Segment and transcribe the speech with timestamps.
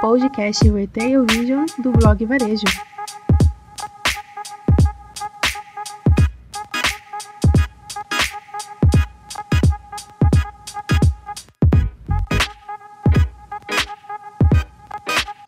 [0.00, 2.64] Podcast Retail Vision do blog Varejo.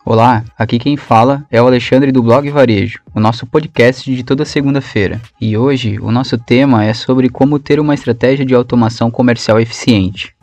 [0.08, 4.44] Olá, aqui quem fala é o Alexandre do Blog Varejo, o nosso podcast de toda
[4.44, 5.20] segunda-feira.
[5.40, 10.35] E hoje o nosso tema é sobre como ter uma estratégia de automação comercial eficiente.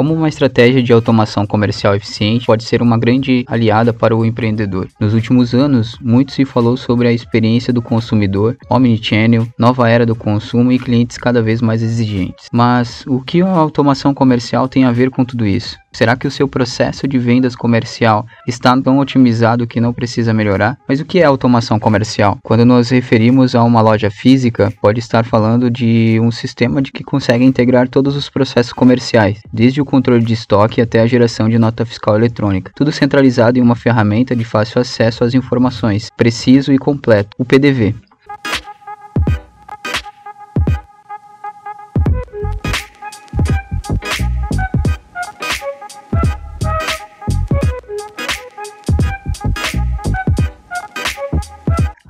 [0.00, 4.88] Como uma estratégia de automação comercial eficiente pode ser uma grande aliada para o empreendedor.
[4.98, 10.16] Nos últimos anos, muito se falou sobre a experiência do consumidor, omnichannel, nova era do
[10.16, 12.48] consumo e clientes cada vez mais exigentes.
[12.50, 15.76] Mas o que a automação comercial tem a ver com tudo isso?
[15.92, 20.78] Será que o seu processo de vendas comercial está tão otimizado que não precisa melhorar?
[20.88, 22.38] Mas o que é automação comercial?
[22.44, 27.02] Quando nos referimos a uma loja física, pode estar falando de um sistema de que
[27.02, 31.58] consegue integrar todos os processos comerciais, desde o controle de estoque até a geração de
[31.58, 36.78] nota fiscal eletrônica, tudo centralizado em uma ferramenta de fácil acesso às informações, preciso e
[36.78, 37.94] completo, o PDV.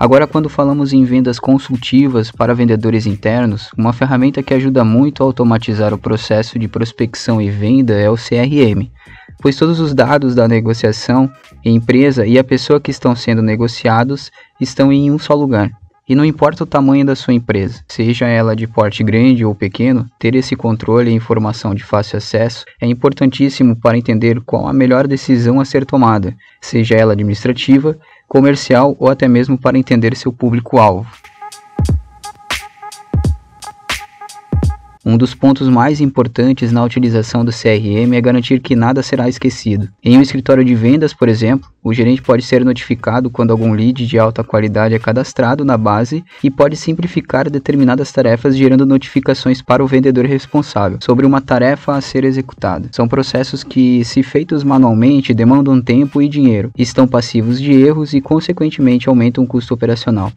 [0.00, 5.26] Agora, quando falamos em vendas consultivas para vendedores internos, uma ferramenta que ajuda muito a
[5.26, 8.88] automatizar o processo de prospecção e venda é o CRM,
[9.42, 11.30] pois todos os dados da negociação,
[11.62, 15.70] empresa e a pessoa que estão sendo negociados estão em um só lugar.
[16.08, 20.10] E não importa o tamanho da sua empresa, seja ela de porte grande ou pequeno,
[20.18, 25.06] ter esse controle e informação de fácil acesso é importantíssimo para entender qual a melhor
[25.06, 27.96] decisão a ser tomada, seja ela administrativa,
[28.31, 31.05] comercial ou até mesmo para entender seu público-alvo.
[35.05, 39.88] Um dos pontos mais importantes na utilização do CRM é garantir que nada será esquecido.
[40.05, 44.06] Em um escritório de vendas, por exemplo, o gerente pode ser notificado quando algum lead
[44.06, 49.83] de alta qualidade é cadastrado na base e pode simplificar determinadas tarefas, gerando notificações para
[49.83, 52.90] o vendedor responsável sobre uma tarefa a ser executada.
[52.92, 58.20] São processos que, se feitos manualmente, demandam tempo e dinheiro, estão passivos de erros e,
[58.20, 60.30] consequentemente, aumentam o custo operacional.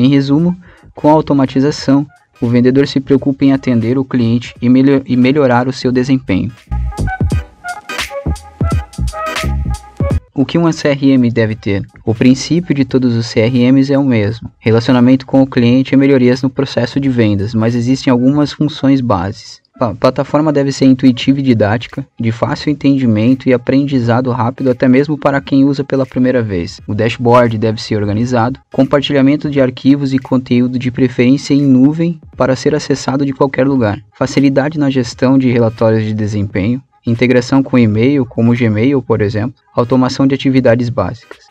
[0.00, 0.56] Em resumo,
[0.94, 2.06] com a automatização,
[2.40, 4.66] o vendedor se preocupa em atender o cliente e,
[5.04, 6.50] e melhorar o seu desempenho.
[10.34, 11.86] O que uma CRM deve ter?
[12.02, 16.40] O princípio de todos os CRMs é o mesmo: relacionamento com o cliente e melhorias
[16.40, 19.59] no processo de vendas, mas existem algumas funções bases.
[19.80, 25.16] A plataforma deve ser intuitiva e didática, de fácil entendimento e aprendizado rápido até mesmo
[25.16, 26.82] para quem usa pela primeira vez.
[26.86, 32.54] O dashboard deve ser organizado, compartilhamento de arquivos e conteúdo de preferência em nuvem para
[32.54, 38.26] ser acessado de qualquer lugar, facilidade na gestão de relatórios de desempenho, integração com e-mail,
[38.26, 41.49] como o Gmail, por exemplo, automação de atividades básicas.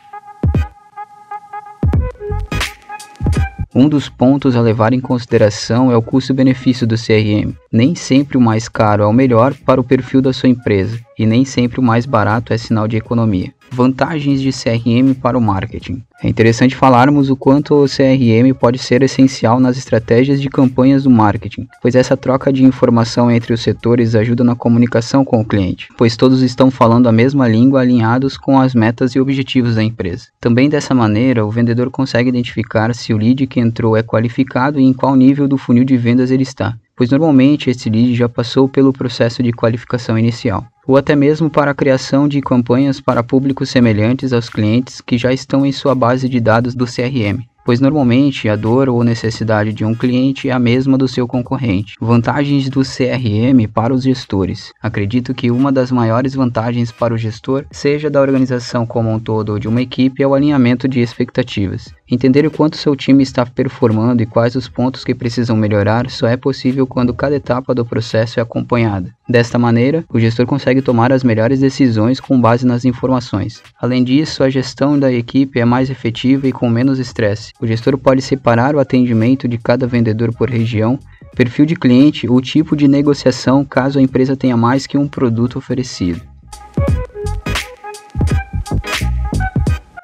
[3.80, 7.54] Um dos pontos a levar em consideração é o custo-benefício do CRM.
[7.72, 11.26] Nem sempre o mais caro é o melhor para o perfil da sua empresa, e
[11.26, 13.54] nem sempre o mais barato é sinal de economia.
[13.72, 16.04] Vantagens de CRM para o marketing.
[16.22, 21.10] É interessante falarmos o quanto o CRM pode ser essencial nas estratégias de campanhas do
[21.10, 25.88] marketing, pois essa troca de informação entre os setores ajuda na comunicação com o cliente,
[25.98, 30.28] pois todos estão falando a mesma língua alinhados com as metas e objetivos da empresa.
[30.42, 34.84] Também dessa maneira, o vendedor consegue identificar se o lead que entrou é qualificado e
[34.84, 38.68] em qual nível do funil de vendas ele está pois normalmente esse lead já passou
[38.68, 43.70] pelo processo de qualificação inicial, ou até mesmo para a criação de campanhas para públicos
[43.70, 48.50] semelhantes aos clientes que já estão em sua base de dados do CRM pois normalmente
[48.50, 51.94] a dor ou necessidade de um cliente é a mesma do seu concorrente.
[52.02, 54.74] Vantagens do CRM para os gestores.
[54.82, 59.50] Acredito que uma das maiores vantagens para o gestor, seja da organização como um todo
[59.50, 61.94] ou de uma equipe, é o alinhamento de expectativas.
[62.10, 66.26] Entender o quanto seu time está performando e quais os pontos que precisam melhorar só
[66.26, 69.14] é possível quando cada etapa do processo é acompanhada.
[69.30, 73.62] Desta maneira, o gestor consegue tomar as melhores decisões com base nas informações.
[73.80, 77.54] Além disso, a gestão da equipe é mais efetiva e com menos estresse.
[77.62, 80.98] O gestor pode separar o atendimento de cada vendedor por região,
[81.36, 85.60] perfil de cliente ou tipo de negociação caso a empresa tenha mais que um produto
[85.60, 86.22] oferecido.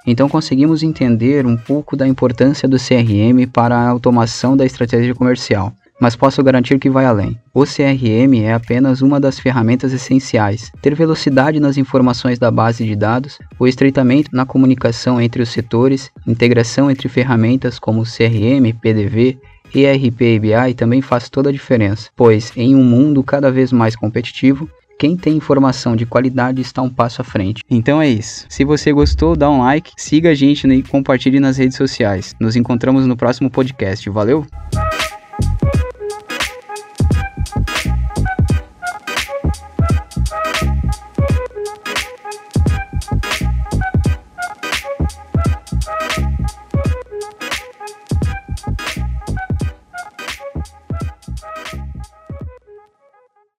[0.05, 5.73] Então conseguimos entender um pouco da importância do CRM para a automação da estratégia comercial.
[5.99, 7.39] Mas posso garantir que vai além.
[7.53, 10.71] O CRM é apenas uma das ferramentas essenciais.
[10.81, 16.11] Ter velocidade nas informações da base de dados, o estreitamento na comunicação entre os setores,
[16.27, 19.37] integração entre ferramentas como CRM, PDV,
[19.73, 23.95] ERP e BI também faz toda a diferença, pois em um mundo cada vez mais
[23.95, 27.61] competitivo, quem tem informação de qualidade está um passo à frente.
[27.69, 28.45] Então é isso.
[28.47, 32.33] Se você gostou, dá um like, siga a gente e compartilhe nas redes sociais.
[32.39, 34.09] Nos encontramos no próximo podcast.
[34.09, 34.45] Valeu!